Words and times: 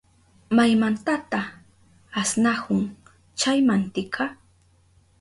¿Maymantata 0.57 1.39
asnahun 2.21 2.81
chay 3.39 3.59
mantika? 3.67 4.23